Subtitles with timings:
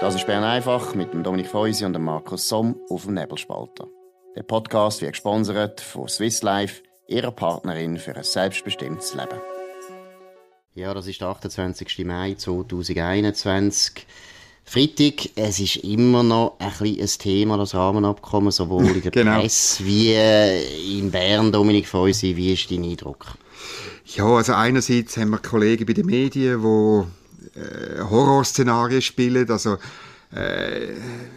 [0.00, 3.86] Das ist Bern einfach mit dem Dominik Feusi und dem Markus Somm auf dem Nebelspalter.
[4.34, 9.38] Der Podcast wird gesponsert von Swiss Life, ihrer Partnerin für ein selbstbestimmtes Leben.
[10.74, 12.06] Ja, das ist der 28.
[12.06, 14.06] Mai 2021.
[14.64, 19.40] Freitag, es ist immer noch ein, bisschen ein Thema, das Rahmenabkommen, sowohl in der genau.
[19.40, 21.52] Presse wie äh, in Bern.
[21.52, 23.34] Dominik Feusi, wie ist dein Eindruck?
[24.06, 27.19] Ja, also einerseits haben wir Kollegen bei den Medien, die
[27.54, 29.50] äh, Horrorszenarien spielen.
[29.50, 29.78] Also
[30.34, 30.94] äh,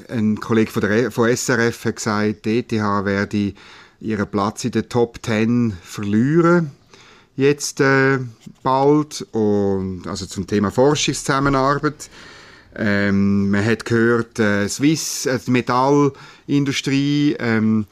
[0.09, 3.53] ein Kollege von, der, von SRF hat gesagt, die ETH werde
[3.99, 6.71] ihren Platz in der Top 10 verlieren
[7.35, 8.19] jetzt äh,
[8.61, 12.09] bald und also zum Thema Forschungszusammenarbeit.
[12.75, 17.85] Ähm, man hat gehört, äh, Swiss, äh, die Metallindustrie ähm,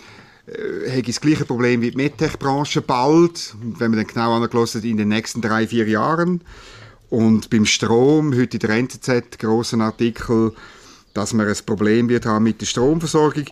[0.47, 4.97] äh, hat das gleiche Problem wie die MedTech-Branche bald, wenn man dann genau angelassen in
[4.97, 6.41] den nächsten drei, vier Jahren.
[7.11, 10.53] Und beim Strom, heute in der NZZ, grossen Artikel,
[11.13, 13.47] dass man ein Problem wird haben mit der Stromversorgung.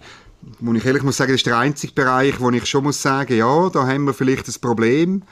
[0.61, 3.35] Wo ich ehrlich muss sagen, das ist der einzige Bereich, wo ich schon muss sagen,
[3.35, 5.23] ja, da haben wir vielleicht ein Problem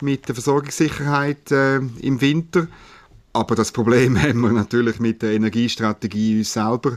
[0.00, 2.68] mit der Versorgungssicherheit äh, im Winter.
[3.34, 6.96] Aber das Problem haben wir natürlich mit der Energiestrategie uns selber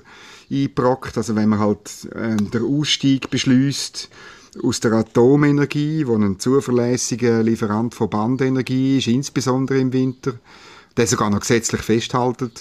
[0.49, 1.17] eingebrockt.
[1.17, 4.07] Also wenn man halt äh, den Ausstieg beschließt
[4.63, 10.39] aus der Atomenergie, wo ein zuverlässiger Lieferant von Bandenergie ist, insbesondere im Winter,
[10.97, 12.51] der sogar noch gesetzlich festhalten.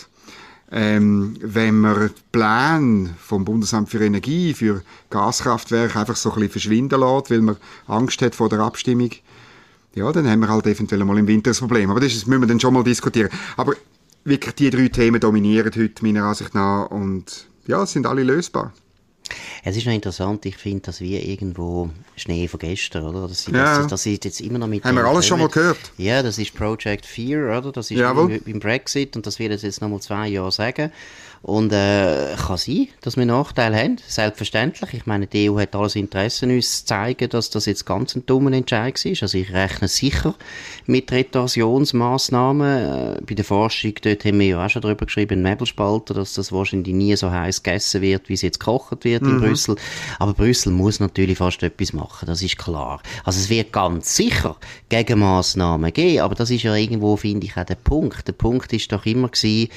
[0.70, 6.50] Ähm, wenn man die Pläne vom Bundesamt für Energie für Gaskraftwerke einfach so ein bisschen
[6.50, 7.56] verschwinden lässt, weil man
[7.86, 9.10] Angst hat vor der Abstimmung,
[9.94, 11.90] ja, dann haben wir halt eventuell mal im Winter ein Problem.
[11.90, 13.30] Aber das müssen wir dann schon mal diskutieren.
[13.56, 13.74] Aber
[14.24, 18.72] wirklich, die drei Themen dominieren heute meiner Ansicht nach und ja, sind alle lösbar.
[19.64, 23.28] Es ist noch interessant, ich finde, dass wir irgendwo Schnee von gestern, oder?
[23.28, 23.78] Das, ja.
[23.78, 24.84] das, das ist jetzt immer noch mit...
[24.84, 25.78] Haben wir alles schon mal gehört?
[25.98, 27.72] Ja, das ist Project Fear, oder?
[27.72, 28.40] Das ist Jawohl.
[28.44, 30.92] beim Brexit und das wird jetzt noch mal zwei Jahre sagen.
[31.42, 34.94] Und äh, kann sein, dass wir Nachteile haben, selbstverständlich.
[34.94, 38.26] Ich meine, die EU hat alles Interesse, uns zu zeigen, dass das jetzt ganz ein
[38.26, 39.22] dummer Entscheid ist.
[39.22, 40.34] Also ich rechne sicher
[40.86, 43.16] mit Retorsionsmaßnahmen.
[43.16, 46.52] Äh, bei der Forschung, dort haben wir ja auch schon darüber geschrieben, Nebelspalter, dass das
[46.52, 49.30] wahrscheinlich nie so heiß gegessen wird, wie es jetzt gekocht wird mhm.
[49.30, 49.76] in Brüssel.
[50.18, 53.00] Aber Brüssel muss natürlich fast etwas machen, das ist klar.
[53.24, 54.56] Also es wird ganz sicher
[54.88, 58.26] Gegenmaßnahmen geben, aber das ist ja irgendwo, finde ich, auch der Punkt.
[58.26, 59.68] Der Punkt ist doch immer gewesen,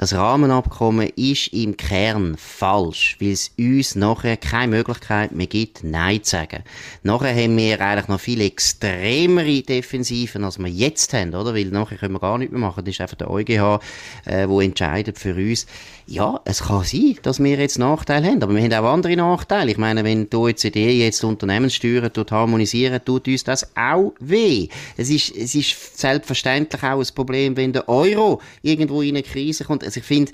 [0.00, 6.24] das Rahmenabkommen ist im Kern falsch, weil es uns nachher keine Möglichkeit mehr gibt, Nein
[6.24, 6.62] zu sagen.
[7.02, 11.54] Nachher haben wir eigentlich noch viel extremere Defensiven, als wir jetzt haben, oder?
[11.54, 12.82] Weil nachher können wir gar nichts mehr machen.
[12.82, 13.80] Das ist einfach der EuGH,
[14.24, 15.66] äh, wo entscheidet für uns.
[16.06, 19.70] Ja, es kann sein, dass wir jetzt Nachteile haben, aber wir haben auch andere Nachteile.
[19.70, 24.68] Ich meine, wenn die OECD jetzt Unternehmenssteuern tut harmonisieren, tut uns das auch weh.
[24.96, 29.64] Es ist, es ist selbstverständlich auch ein Problem, wenn der Euro irgendwo in eine Krise
[29.64, 29.89] kommt.
[29.90, 30.30] Also ich finde,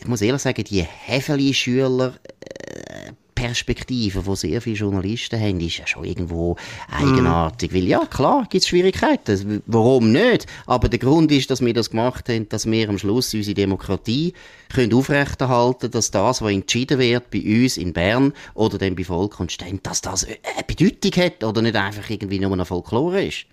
[0.00, 5.86] ich muss ehrlich sagen, die Häfeli-Schüler, äh, Perspektive, die sehr viele Journalisten haben, ist ja
[5.86, 6.56] schon irgendwo
[6.90, 7.70] eigenartig.
[7.70, 7.74] Mm.
[7.74, 9.62] Weil ja, klar, gibt es Schwierigkeiten.
[9.66, 10.46] Warum nicht?
[10.64, 14.32] Aber der Grund ist, dass wir das gemacht haben, dass wir am Schluss unsere Demokratie
[14.72, 19.38] können aufrechterhalten dass das, was entschieden wird bei uns in Bern oder dann bei Volk
[19.38, 23.44] und Ständ, dass das eine Bedeutung hat oder nicht einfach irgendwie nur eine Folklore ist.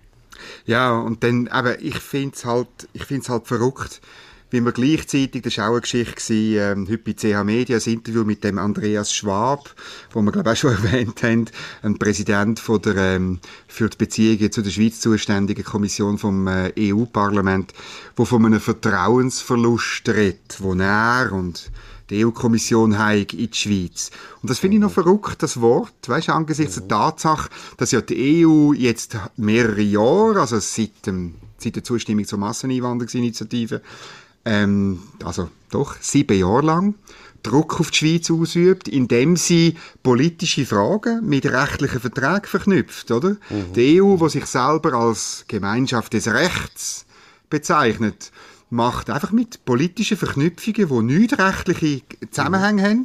[0.64, 4.00] Ja, und dann, aber ich finde es halt, ich find's halt verrückt,
[4.52, 7.92] wie wir gleichzeitig, das war auch eine Geschichte, gewesen, ähm, heute bei CH Media, ein
[7.92, 9.74] Interview mit dem Andreas Schwab,
[10.12, 11.46] wo wir, glaube ich, auch schon erwähnt haben,
[11.82, 16.72] ein Präsident von der, ähm, für die Beziehungen zu der Schweiz zuständigen Kommission vom äh,
[16.78, 17.72] EU-Parlament,
[18.14, 21.70] wo von einem Vertrauensverlust redet, wo er und
[22.10, 24.10] die EU-Kommission heig in die Schweiz.
[24.42, 27.48] Und das finde ich noch verrückt, das Wort, weißt du, angesichts der Tatsache,
[27.78, 33.80] dass ja die EU jetzt mehrere Jahre, also seit, dem, seit der Zustimmung zur Masseneinwanderungsinitiative,
[34.44, 36.94] ähm, also doch sieben Jahre lang,
[37.42, 43.30] Druck auf die Schweiz ausübt, indem sie politische Fragen mit rechtlichen Verträgen verknüpft, oder?
[43.50, 43.72] Mhm.
[43.74, 47.04] Die EU, die sich selber als Gemeinschaft des Rechts
[47.50, 48.30] bezeichnet,
[48.70, 52.86] macht einfach mit politischen Verknüpfungen, die nicht rechtliche Zusammenhänge mhm.
[52.86, 53.04] haben,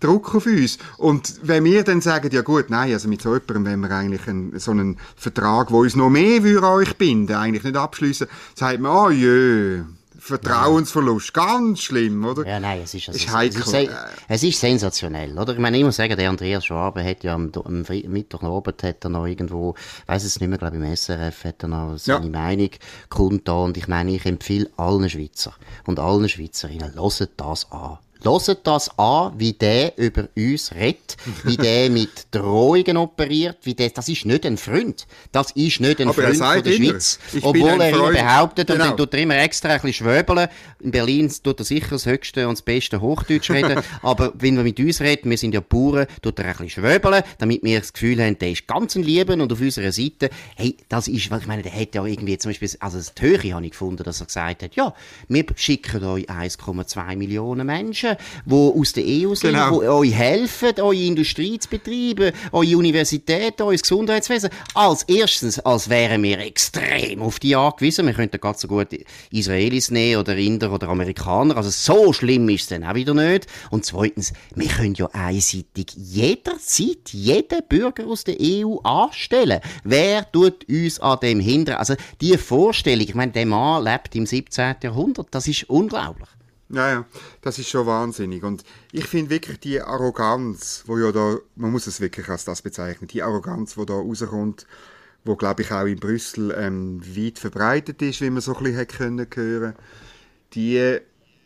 [0.00, 0.78] Druck auf uns.
[0.96, 4.28] Und wenn wir dann sagen, ja gut, nein, also mit so jemandem wenn wir eigentlich
[4.28, 8.80] einen, so einen Vertrag, der uns noch mehr an euch binden, eigentlich nicht abschließen, sagt
[8.80, 9.84] man, oh jö,
[10.18, 12.44] Vertrauensverlust, ganz schlimm, oder?
[12.44, 13.60] Ja, nein, es ist, also, ist heikel.
[13.60, 13.90] Es ist,
[14.26, 15.52] es ist, sensationell, oder?
[15.52, 19.10] Ich meine, ich muss sagen, der Andreas Schwabe hat ja am, am Mittwochabend hat er
[19.10, 19.76] noch irgendwo,
[20.06, 22.32] weiß es nicht mehr, glaube ich, im SRF hat er noch seine ja.
[22.32, 22.70] Meinung
[23.08, 25.54] kundgetan und ich meine, ich empfehle allen Schweizer
[25.86, 31.56] und allen Schweizerinnen, hört das an Hört das an, wie der über uns redet, wie
[31.56, 35.06] der mit Drohungen operiert, wie der, das ist nicht ein Freund.
[35.30, 37.18] Das ist nicht ein Aber Freund von der immer, Schweiz.
[37.42, 38.82] Obwohl er immer behauptet, genau.
[38.82, 40.48] und dann tut er immer extra ein bisschen schwöbeln.
[40.80, 43.80] In Berlin tut er sicher das höchste und das beste Hochdeutsch reden.
[44.02, 47.22] aber wenn er mit uns redet, wir sind ja Bauern, tut er ein bisschen schwöbeln,
[47.38, 50.76] damit wir das Gefühl haben, der ist ganz ein Lieben und auf unserer Seite, hey,
[50.88, 53.72] das ist, ich meine, der hat ja irgendwie zum Beispiel, also das Höhe habe ich
[53.72, 54.92] gefunden, dass er gesagt hat, ja,
[55.28, 58.16] wir schicken euch 1,2 Millionen Menschen Menschen,
[58.46, 59.80] die aus der EU sind, genau.
[59.80, 64.50] die euch helfen, eure Industrie zu betreiben, eure Universität, euer Gesundheitswesen.
[64.74, 68.06] Als erstens, als wären wir extrem auf die angewiesen.
[68.06, 68.88] Wir könnten ganz so gut
[69.30, 71.56] Israelis nehmen oder Inder oder Amerikaner.
[71.56, 73.46] Also so schlimm ist es dann auch wieder nicht.
[73.70, 79.60] Und zweitens, wir können ja einseitig jederzeit jeden Bürger aus der EU anstellen.
[79.84, 81.76] Wer tut uns an dem hindern?
[81.76, 84.76] Also die Vorstellung, ich meine, der Mann lebt im 17.
[84.82, 86.28] Jahrhundert, das ist unglaublich.
[86.70, 87.06] Ja, ja,
[87.40, 88.42] das ist schon wahnsinnig.
[88.42, 88.62] Und
[88.92, 93.08] ich finde wirklich die Arroganz, wo ja da, man muss es wirklich als das bezeichnen,
[93.08, 94.66] die Arroganz, wo da rauskommt,
[95.24, 98.76] wo glaube ich auch in Brüssel ähm, weit verbreitet ist, wie man so ein bisschen
[98.76, 99.74] hätte können hören,
[100.52, 100.98] die,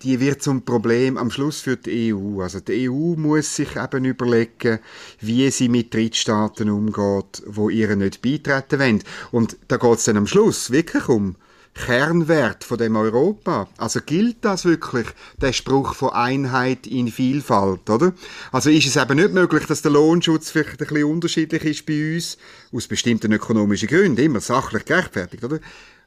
[0.03, 2.41] die wird zum Problem am Schluss für die EU.
[2.43, 4.81] Also die EU muss sich eben überlegen,
[5.21, 9.05] wie sie mit Drittstaaten umgeht, wo ihr nicht beitreten wollen.
[9.31, 11.37] Und da geht es dann am Schluss wirklich um
[11.75, 13.69] Kernwert von dem Europa.
[13.79, 15.07] Also gilt das wirklich,
[15.41, 18.13] der Spruch von Einheit in Vielfalt, oder?
[18.51, 22.15] Also ist es eben nicht möglich, dass der Lohnschutz vielleicht ein bisschen unterschiedlich ist bei
[22.15, 22.37] uns,
[22.73, 25.61] aus bestimmten ökonomischen Gründen, immer sachlich gerechtfertigt, oder?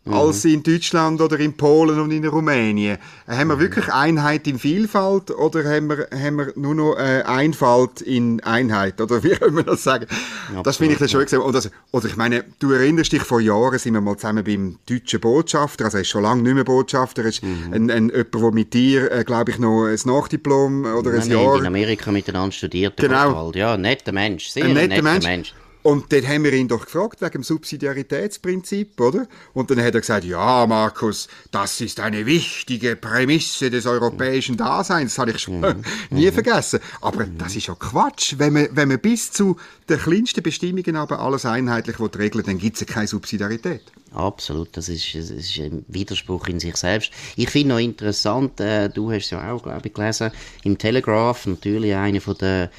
[0.05, 0.13] Mhm.
[0.13, 2.97] als in Deutschland oder in Polen und in Rumänien.
[3.27, 3.59] Haben wir mhm.
[3.59, 9.01] wirklich Einheit in Vielfalt oder haben wir, haben wir nur noch äh, Einfalt in Einheit?
[9.01, 10.05] Oder wie können wir das sagen?
[10.47, 10.65] Absolut.
[10.65, 11.25] Das finde ich dann schon.
[11.39, 11.61] Oder,
[11.91, 15.85] oder ich meine, du erinnerst dich, vor Jahren sind wir mal zusammen beim deutschen Botschafter,
[15.85, 17.73] also er ist schon lange nicht mehr Botschafter, er ist mhm.
[17.73, 21.59] ein, ein, jemand, der mit dir, äh, glaube ich, noch ein Nachdiplom oder ein Jahr...
[21.59, 22.97] in Amerika miteinander studiert.
[22.97, 23.51] Genau.
[23.53, 25.25] Ja, netter Mensch, sehr ein netter, netter Mensch.
[25.25, 25.53] Mensch.
[25.85, 29.27] Und dann haben wir ihn doch gefragt wegen dem Subsidiaritätsprinzip, oder?
[29.53, 35.11] Und dann hat er gesagt, ja, Markus, das ist eine wichtige Prämisse des europäischen Daseins.
[35.11, 35.83] Das habe ich schon mhm.
[36.09, 36.33] nie mhm.
[36.33, 36.79] vergessen.
[37.01, 37.37] Aber mhm.
[37.37, 38.33] das ist ja Quatsch.
[38.39, 42.77] Wenn man, wenn man bis zu den kleinsten Bestimmungen aber alles einheitlich regeln dann gibt
[42.77, 43.83] es ja keine Subsidiarität.
[44.11, 47.11] Absolut, das ist, das ist ein Widerspruch in sich selbst.
[47.35, 50.31] Ich finde noch interessant, äh, du hast es ja auch, glaube ich, gelesen,
[50.63, 52.71] im Telegraph, natürlich eine von der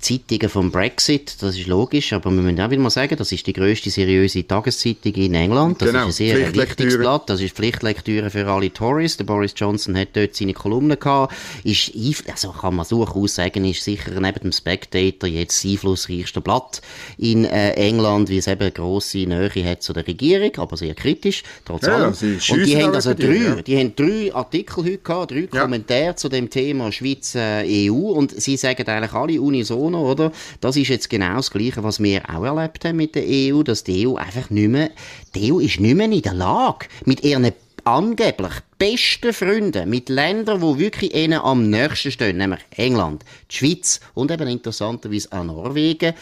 [0.00, 3.46] Zeitungen vom Brexit, das ist logisch, aber wir müssen auch wieder mal sagen, das ist
[3.46, 5.82] die grösste seriöse Tageszeitung in England.
[5.82, 6.00] Das genau.
[6.00, 9.18] ist ein sehr wichtiges Blatt, das ist Pflichtlektüre für alle Tories.
[9.18, 11.34] Der Boris Johnson hat dort seine Kolumnen gehabt.
[11.64, 11.92] Ist,
[12.30, 16.80] also kann man durchaus sagen, ist sicher neben dem Spectator jetzt das einflussreichste Blatt
[17.18, 21.42] in äh, England, wie es eben grosse Nähe hat zu der Regierung, aber sehr kritisch,
[21.66, 22.14] trotz ja, allem.
[22.14, 23.54] Und die haben also drei, ja.
[23.56, 25.60] die haben drei Artikel heute gehabt, drei ja.
[25.60, 30.32] Kommentare zu dem Thema Schweiz-EU äh, und sie sagen eigentlich alle unisono Corona, oder?
[30.60, 33.84] Das ist jetzt genau das Gleiche, was wir auch erlebt haben mit der EU, dass
[33.84, 34.90] die EU einfach nicht mehr,
[35.34, 37.52] die EU ist nicht mehr in der Lage, mit ihren
[37.84, 44.00] angeblich besten Freunden, mit Ländern, wo wirklich ihnen am nächsten stehen, nämlich England, die Schweiz
[44.14, 46.14] und eben interessanterweise auch Norwegen,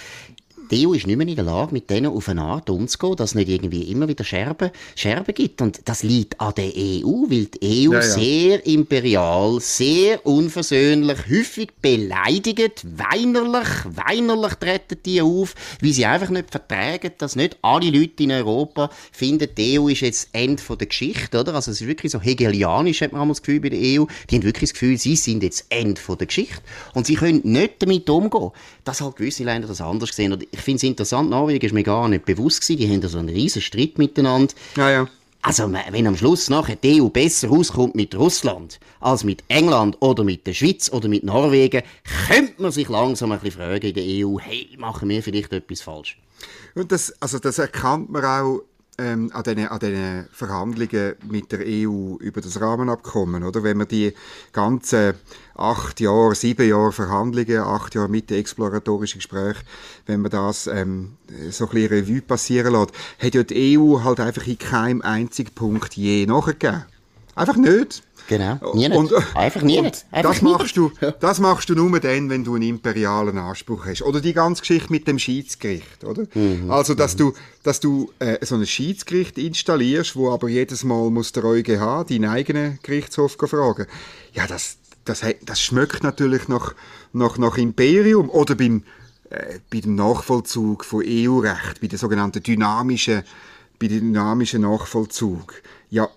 [0.71, 3.31] die EU ist nicht mehr in der Lage, mit denen auf eine Art umzugehen, dass
[3.31, 5.61] es nicht irgendwie immer wieder Scherben, Scherben gibt.
[5.63, 8.03] Und das liegt an der EU, weil die EU ja, ja.
[8.03, 16.51] sehr imperial, sehr unversöhnlich, häufig beleidigt, weinerlich, weinerlich treten die auf, weil sie einfach nicht
[16.51, 20.87] vertragen, dass nicht alle Leute in Europa finden, die EU ist jetzt das Ende der
[20.87, 21.55] Geschichte, oder?
[21.55, 24.05] Also es ist wirklich so hegelianisch, hat man das Gefühl bei der EU.
[24.31, 26.61] Die haben wirklich das Gefühl, sie sind jetzt das Ende der Geschichte.
[26.95, 28.51] Und sie können nicht damit umgehen,
[28.85, 30.33] dass halt gewisse Länder das anders sehen.
[30.33, 33.09] Und ich finde es interessant, Norwegen ist mir gar nicht bewusst gewesen, die haben da
[33.09, 34.55] so einen riesen Streit miteinander.
[34.77, 35.09] Ja, ja.
[35.41, 40.25] Also, wenn am Schluss nachher die EU besser rauskommt mit Russland als mit England oder
[40.25, 41.83] mit der Schweiz oder mit Norwegen,
[42.27, 45.81] könnte man sich langsam ein bisschen fragen in der EU, hey, machen wir vielleicht etwas
[45.81, 46.19] falsch?
[46.75, 48.63] Und das, also das erkannt man auch
[48.99, 53.63] ähm, an diesen an den Verhandlungen mit der EU über das Rahmenabkommen, oder?
[53.63, 54.13] Wenn man die
[54.53, 55.15] ganzen
[55.55, 59.63] acht Jahre, sieben Jahre Verhandlungen, acht Jahre mit exploratorischen Gespräche,
[60.07, 61.17] wenn man das ähm,
[61.51, 65.55] so ein bisschen Revue passieren lässt, hat ja die EU halt einfach in keinem einzigen
[65.55, 66.85] Punkt je nachgegeben.
[67.35, 68.03] Einfach nicht.
[68.29, 72.29] Genau, nie und, Einfach nie Einfach das, nie machst Du, das machst du nur dann,
[72.29, 74.03] wenn du einen imperialen Anspruch hast.
[74.03, 76.25] Oder die ganze Geschichte mit dem Schiedsgericht, oder?
[76.35, 76.71] Mhm.
[76.71, 77.19] Also, dass mhm.
[77.19, 77.33] du,
[77.63, 82.27] dass du äh, so ein Schiedsgericht installierst, wo aber jedes Mal muss der EuGH deinen
[82.27, 83.87] eigenen Gerichtshof fragen.
[84.35, 86.75] Ja, das, das, das schmeckt natürlich nach,
[87.15, 88.83] nach, nach Imperium oder beim,
[89.31, 93.23] äh, bei dem Nachvollzug von EU-Recht, bei der sogenannten dynamischen,
[93.81, 95.55] bei dem dynamischen Nachvollzug.
[95.89, 96.11] Ja,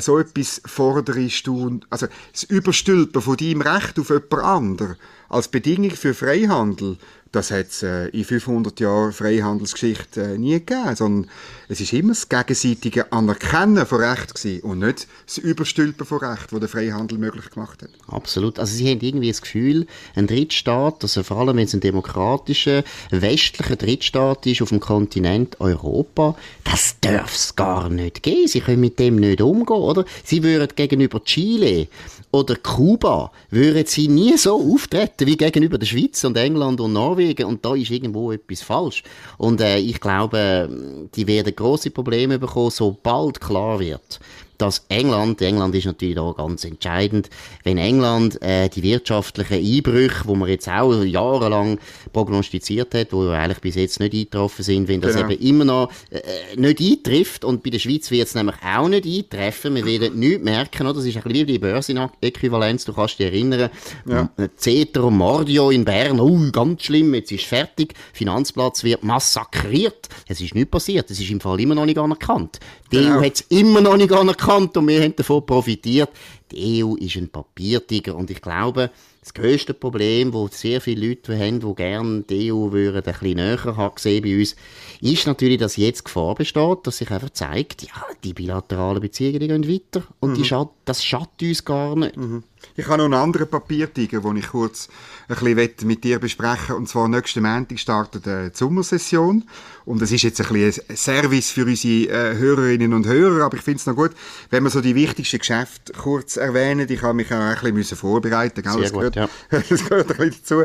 [0.00, 4.96] so etwas forderst du, also das Überstülpen von deinem Recht auf jemand anderen
[5.28, 6.98] als Bedingung für Freihandel,
[7.36, 11.30] das hat es äh, in 500 Jahren Freihandelsgeschichte äh, nie gegeben, sondern
[11.68, 16.50] es ist immer das gegenseitige Anerkennen von Recht gewesen und nicht das Überstülpen von Recht,
[16.50, 17.90] das der Freihandel möglich gemacht hat.
[18.08, 18.58] Absolut.
[18.58, 22.84] Also Sie haben irgendwie das Gefühl, ein Drittstaat, also vor allem wenn es ein demokratischer,
[23.10, 28.48] westlicher Drittstaat ist auf dem Kontinent Europa, das darf es gar nicht geben.
[28.48, 30.06] Sie können mit dem nicht umgehen, oder?
[30.24, 31.88] Sie würden gegenüber Chile
[32.36, 37.25] oder Kuba würden sie nie so auftreten wie gegenüber der Schweiz und England und Norwegen
[37.44, 39.02] und da ist irgendwo etwas falsch.
[39.38, 44.20] Und äh, ich glaube, die werden große Probleme bekommen, sobald klar wird,
[44.58, 47.30] dass England, England ist natürlich da ganz entscheidend,
[47.64, 51.78] wenn England äh, die wirtschaftlichen Einbrüche, wo man jetzt auch jahrelang
[52.12, 55.30] prognostiziert hat, wo eigentlich bis jetzt nicht eingetroffen sind, wenn das genau.
[55.30, 59.06] eben immer noch äh, nicht eintrifft und bei der Schweiz wird es nämlich auch nicht
[59.06, 60.94] eintreffen, wir werden nichts merken, oder?
[60.94, 63.70] das ist ein bisschen wie die Börsenäquivalenz, du kannst dich erinnern,
[64.06, 64.28] ja.
[64.56, 70.54] Ceter Mordio in Bern, oh, ganz schlimm, jetzt ist fertig, Finanzplatz wird massakriert, es ist
[70.54, 72.58] nichts passiert, es ist im Fall immer noch nicht anerkannt.
[72.92, 73.18] Die genau.
[73.18, 76.10] EU hat es immer noch nicht anerkannt, und wir haben davon profitiert.
[76.52, 81.36] Die EU ist ein Papiertiger und ich glaube, das grösste Problem, das sehr viele Leute
[81.36, 84.54] haben, die gerne die EU würden, ein bisschen näher haben gesehen bei uns,
[85.00, 89.48] ist natürlich, dass jetzt Gefahr besteht, dass sich einfach zeigt, ja, die bilateralen Beziehungen die
[89.48, 90.34] gehen weiter und mhm.
[90.34, 92.16] die schad, das schadet uns gar nicht.
[92.16, 92.44] Mhm.
[92.76, 94.88] Ich habe noch einen anderen Papiertiger, den ich kurz
[95.28, 99.44] ein bisschen mit dir besprechen Und zwar nächsten Montag startet die Sommersession.
[99.84, 103.56] Und das ist jetzt ein bisschen ein Service für unsere äh, Hörerinnen und Hörer, aber
[103.56, 104.12] ich finde es noch gut,
[104.50, 106.86] wenn wir so die wichtigsten Geschäfte kurz erwähnen.
[106.90, 108.82] Ich habe mich auch ein bisschen vorbereiten müssen.
[108.82, 109.28] Das, gehört, ja.
[109.50, 110.64] das gehört ein bisschen dazu.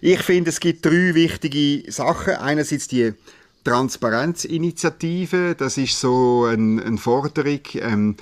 [0.00, 2.34] Ich finde, es gibt drei wichtige Sachen.
[2.34, 3.12] Einerseits die
[3.64, 8.16] Transparenzinitiative, das ist so eine, eine Forderung, ähm,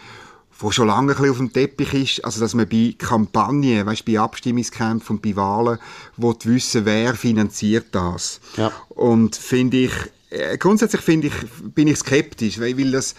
[0.61, 4.05] wo schon lange ein bisschen auf dem Teppich ist, also dass man bei Kampagnen, weißt,
[4.05, 5.79] bei Abstimmungskämpfen und bei Wahlen
[6.17, 8.41] will wissen, wer finanziert das.
[8.57, 8.71] Ja.
[8.91, 9.93] Und finde ich,
[10.31, 11.35] äh, grundsätzlich finde ich,
[11.75, 13.15] bin ich skeptisch, weil, weil das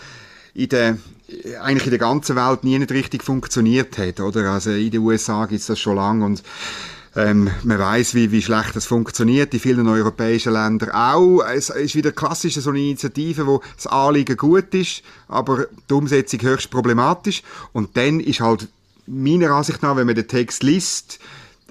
[0.53, 0.97] in der,
[1.61, 4.51] eigentlich in der ganzen Welt nie nicht richtig funktioniert hat, oder?
[4.51, 6.43] Also in den USA gibt es das schon lange und
[7.15, 11.41] ähm, man weiß, wie, wie schlecht das funktioniert in vielen europäischen Ländern auch.
[11.41, 16.41] Es ist wieder klassisch so eine Initiative, wo das Anliegen gut ist, aber die Umsetzung
[16.41, 17.43] höchst problematisch.
[17.73, 18.69] Und dann ist halt
[19.07, 21.19] meiner Ansicht nach, wenn man den Text liest,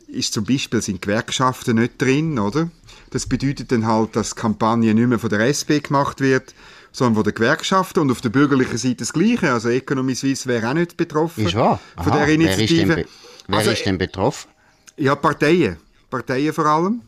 [0.09, 2.69] ist zum Beispiel sind Gewerkschaften nicht drin, oder?
[3.11, 6.55] Das bedeutet dann halt, dass die Kampagne nicht mehr von der SP gemacht wird,
[6.93, 9.53] sondern von der Gewerkschaften und auf der bürgerlichen Seite das Gleiche.
[9.53, 11.81] Also Economy Suisse wäre auch nicht betroffen ist wahr?
[11.97, 12.03] Aha.
[12.05, 12.89] von der Initiative.
[12.89, 13.07] Wer ist denn,
[13.49, 14.51] wer also, ist denn betroffen?
[15.00, 15.78] Ja, Parteien.
[16.11, 17.00] Parteien vor allem.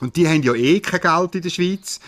[0.00, 2.00] Und die haben ja eh kein Geld in der Schweiz.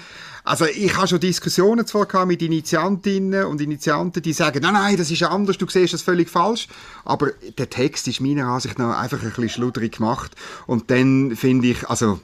[0.42, 5.12] Also ich habe schon Diskussionen zwar mit Initiantinnen und Initianten, die sagen, nein, nein, das
[5.12, 6.66] ist anders, du siehst das völlig falsch.
[7.04, 10.34] Aber der Text ist meiner Ansicht nach einfach ein bisschen schludrig gemacht.
[10.66, 12.18] Und dann finde ich, also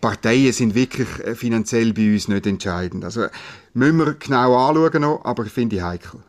[0.00, 3.04] Parteien sind wirklich äh, finanziell bei uns nicht entscheidend.
[3.04, 3.26] Also
[3.74, 6.20] müssen wir genau anschauen noch, aber finde ich heikel.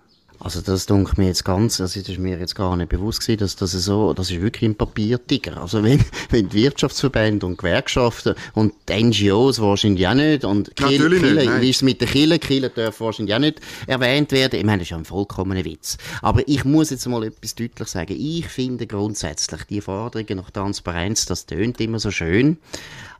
[0.41, 3.39] Also das dunkelt mir jetzt ganz, also das ist mir jetzt gar nicht bewusst gewesen,
[3.39, 5.61] dass das so, das ist wirklich ein Papiertiger.
[5.61, 11.09] Also wenn, wenn die Wirtschaftsverbände und Gewerkschaften und die NGOs wahrscheinlich auch nicht und Kiel,
[11.09, 14.59] Kiel, wie ist es mit der Kille, Kille darf wahrscheinlich auch nicht erwähnt werden.
[14.59, 15.97] Ich meine, das ist ja ein vollkommener Witz.
[16.21, 18.15] Aber ich muss jetzt mal etwas deutlich sagen.
[18.17, 22.57] Ich finde grundsätzlich die Forderungen nach Transparenz, das tönt immer so schön.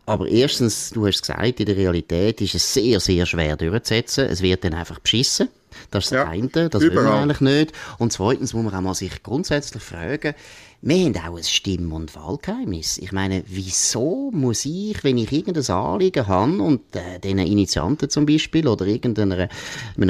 [0.06, 4.26] Aber erstens, du hast gesagt, in der Realität ist es sehr, sehr schwer durchzusetzen.
[4.26, 5.50] Es wird dann einfach beschissen.
[5.92, 6.92] Das ist das ja, eine, das überall.
[6.92, 7.74] will man eigentlich nicht.
[7.98, 10.34] Und zweitens muss man auch mal sich grundsätzlich fragen,
[10.82, 13.00] wir haben auch ein Stimm- und Wahlgeheimnis.
[13.00, 18.26] Ich meine, wieso muss ich, wenn ich irgendein Anliegen habe und äh, den Initianten zum
[18.26, 19.50] Beispiel oder irgendeinem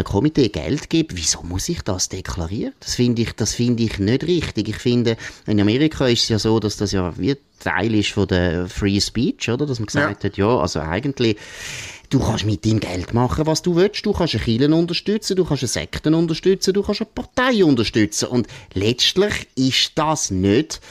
[0.03, 2.73] Komitee Geld gebe, wieso muss ich das deklarieren?
[2.81, 4.69] Das finde ich, das finde ich nicht richtig.
[4.69, 8.27] Ich finde, in Amerika ist es ja so, dass das ja wie Teil ist von
[8.27, 9.65] der Free Speech, oder?
[9.65, 10.29] Dass man gesagt ja.
[10.29, 11.35] hat, ja, also eigentlich
[12.09, 14.05] Du kannst mit deinem Geld machen, was du willst.
[14.05, 18.29] Du kannst eine Kirche unterstützen, du kannst eine Sekten unterstützen, du kannst eine Partei unterstützen.
[18.29, 20.81] Und letztlich ist das nicht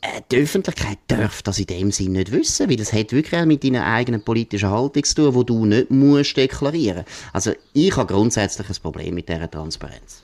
[0.00, 3.46] äh, die Öffentlichkeit darf das in dem Sinn nicht wissen, weil das hat wirklich auch
[3.46, 7.04] mit deiner eigenen politischen Haltung zu tun, wo du nicht musst deklarieren.
[7.32, 10.22] Also ich habe grundsätzlich ein Problem mit dieser Transparenz.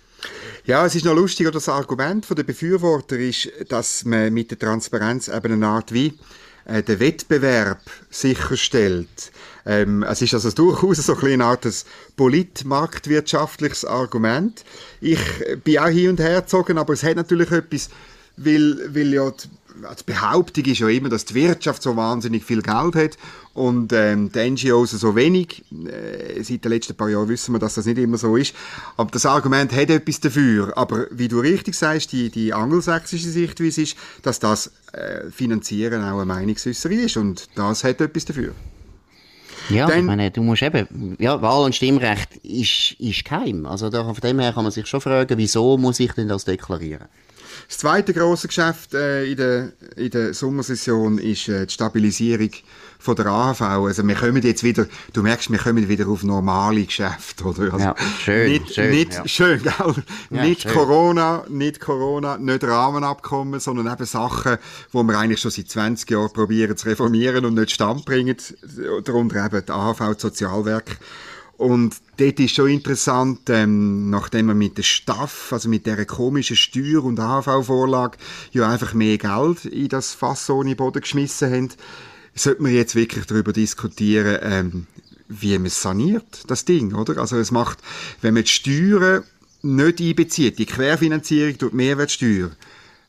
[0.66, 5.28] Ja, es ist noch lustig, das Argument der Befürworter ist, dass man mit der Transparenz
[5.28, 6.12] eben eine Art wie
[6.64, 9.30] äh, den Wettbewerb sicherstellt.
[9.68, 11.66] Ähm, es ist also durchaus so ein eine Art
[12.16, 14.64] politmarktwirtschaftliches Argument.
[15.02, 15.20] Ich
[15.62, 17.90] bin auch hin und her gezogen, aber es hat natürlich etwas,
[18.38, 19.48] weil, weil ja die
[19.78, 23.18] die Behauptung ist ja immer, dass die Wirtschaft so wahnsinnig viel Geld hat
[23.54, 25.64] und ähm, die NGOs so wenig.
[25.70, 28.54] Äh, seit den letzten paar Jahren wissen wir, dass das nicht immer so ist.
[28.96, 30.76] Aber das Argument hat etwas dafür.
[30.76, 36.16] Aber wie du richtig sagst, die, die angelsächsische Sichtweise ist, dass das äh, Finanzieren auch
[36.16, 38.54] eine Meinungsäußerung ist und das hat etwas dafür.
[39.70, 43.66] Ja, Dann, ich meine, du musst eben, ja, Wahl- und Stimmrecht ist, ist geheim.
[43.66, 46.44] Also da, von dem her kann man sich schon fragen, wieso muss ich denn das
[46.44, 47.08] deklarieren?
[47.66, 52.50] Das zweite große Geschäft äh, in, der, in der Sommersession ist äh, die Stabilisierung
[52.98, 53.60] von der AHV.
[53.62, 57.72] Also wir kommen jetzt wieder, du merkst, wir kommen wieder auf normale Geschäfte, oder?
[57.72, 58.90] Also ja, schön, nicht, schön.
[58.90, 59.28] Nicht, ja.
[59.28, 59.94] schön, gell?
[60.30, 60.72] Ja, nicht schön.
[60.72, 64.58] Corona, nicht Corona, nicht Rahmenabkommen, sondern eben Sachen,
[64.92, 68.36] wo wir eigentlich schon seit 20 Jahren probieren zu reformieren und nicht Stand bringen.
[69.04, 70.98] Darunter eben die AHV, das Sozialwerk.
[71.58, 76.54] Und dort ist schon interessant, ähm, nachdem wir mit der Staff, also mit dieser komischen
[76.54, 78.16] Steuer- und AHV-Vorlage,
[78.52, 81.68] ja einfach mehr Geld in das Fass ohne Boden geschmissen haben,
[82.36, 84.86] sollte man jetzt wirklich darüber diskutieren, ähm,
[85.26, 87.20] wie man saniert, das Ding, oder?
[87.20, 87.78] Also es macht,
[88.22, 89.24] wenn man die Steuern
[89.62, 92.50] nicht einbezieht, die Querfinanzierung durch die Mehrwertsteuer,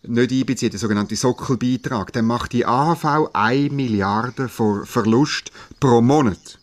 [0.01, 6.57] nicht einbezieht, der sogenannte Sockelbeitrag, dann macht die AHV 1 Milliarde Verlust pro Monat.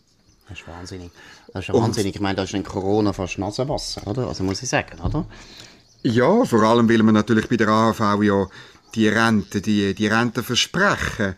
[0.49, 1.11] Das ist wahnsinnig.
[1.57, 2.13] Das ist ja wahnsinnig.
[2.13, 4.27] Ich meine, das ist in Corona fast Nasenwasser, oder?
[4.27, 5.25] Also muss ich sagen, oder?
[6.03, 8.45] Ja, vor allem, weil man natürlich bei der AHV ja
[8.93, 11.35] die Rente, die, die Rentenversprechen,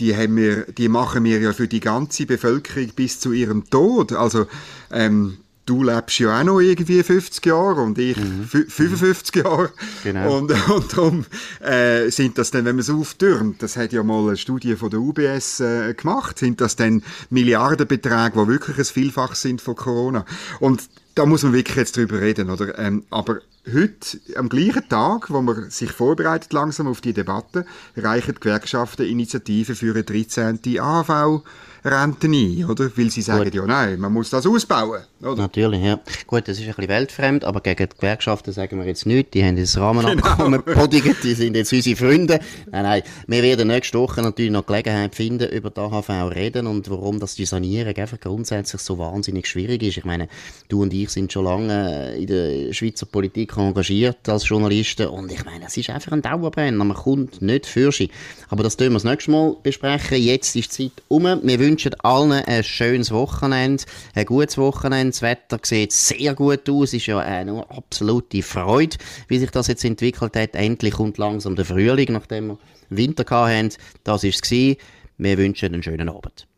[0.00, 4.12] die, haben wir, die machen wir ja für die ganze Bevölkerung bis zu ihrem Tod.
[4.12, 4.46] Also,
[4.90, 5.38] ähm,
[5.70, 8.44] du lebst ja auch noch irgendwie 50 Jahre und ich mhm.
[8.44, 9.70] 55 Jahre.
[10.02, 10.38] Genau.
[10.38, 11.24] Und, und darum
[11.60, 14.90] äh, sind das dann, wenn man es auftürmt, das hat ja mal eine Studie von
[14.90, 20.24] der UBS äh, gemacht, sind das dann Milliardenbeträge, die wirklich ein Vielfach sind von Corona.
[20.58, 22.76] Und da muss man wirklich jetzt drüber reden, oder?
[22.76, 23.38] Ähm, aber
[23.72, 27.64] heute, am gleichen Tag, wo man sich vorbereitet langsam auf die Debatte,
[27.96, 30.58] reichen die Gewerkschaften Initiativen für eine 13.
[30.80, 31.42] AV
[31.84, 32.90] Renten ein, oder?
[32.96, 33.54] Weil sie sagen, Gut.
[33.54, 35.36] ja nein, man muss das ausbauen, oder?
[35.36, 36.00] Natürlich, ja.
[36.26, 39.30] Gut, das ist ein bisschen weltfremd, aber gegen die Gewerkschaften sagen wir jetzt nichts.
[39.32, 40.78] Die haben das Rahmenabkommen genau.
[40.78, 42.40] podigt, die sind jetzt unsere Freunde.
[42.70, 46.90] Nein, nein, wir werden nächste Woche natürlich noch Gelegenheit finden, über die AHV reden und
[46.90, 49.96] warum das die Sanierung einfach grundsätzlich so wahnsinnig schwierig ist.
[49.96, 50.28] Ich meine,
[50.68, 55.44] du und ich sind schon lange in der Schweizer Politik engagiert als Journalisten und ich
[55.44, 58.10] meine, es ist einfach ein Dauerbrenner, man kommt nicht für sie.
[58.48, 60.20] Aber das tun wir das nächste Mal besprechen.
[60.20, 61.24] Jetzt ist die Zeit um.
[61.24, 63.84] Wir wünschen allen ein schönes Wochenende,
[64.16, 65.12] ein gutes Wochenende.
[65.12, 68.96] Das Wetter sieht sehr gut aus, Es ist ja eine absolute Freude,
[69.28, 70.56] wie sich das jetzt entwickelt hat.
[70.56, 73.72] Endlich kommt langsam der Frühling, nachdem wir Winter hatten.
[74.02, 74.50] Das war es.
[74.50, 76.48] Wir wünschen einen schönen Abend.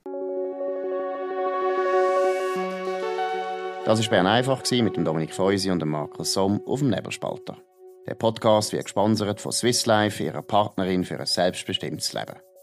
[3.84, 7.58] Das war Bern einfach mit Dominik Feusi und Markus Somm auf dem Nebelspalter.
[8.06, 12.36] Der Podcast wird gesponsert von Swiss Life, ihrer Partnerin für ein selbstbestimmtes Leben.